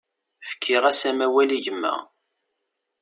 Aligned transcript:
Fkiɣ-as 0.49 1.01
amawal 1.09 1.49
i 1.57 1.59
gma. 1.65 1.93